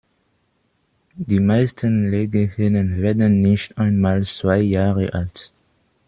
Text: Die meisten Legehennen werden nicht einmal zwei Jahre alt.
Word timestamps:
Die 1.15 1.39
meisten 1.39 2.09
Legehennen 2.09 3.03
werden 3.03 3.39
nicht 3.39 3.77
einmal 3.77 4.25
zwei 4.25 4.57
Jahre 4.57 5.13
alt. 5.13 5.51